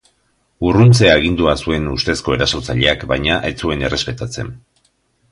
Urruntze-agindua 0.67 1.51
zuen 1.65 1.83
ustezko 1.91 2.35
erasotzaileak, 2.37 3.05
baina 3.11 3.35
ez 3.51 3.55
zuen 3.65 3.85
errespetatzen. 3.91 4.49